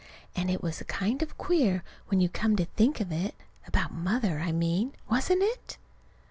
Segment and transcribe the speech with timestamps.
[0.35, 3.35] And it was kind of queer, when you come to think of it
[3.67, 5.77] about Mother, I mean, wasn't it?